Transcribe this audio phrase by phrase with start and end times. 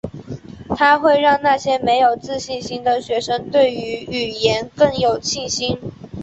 [0.75, 5.77] 它会让那些没有自信心的学生对于语言更有信心。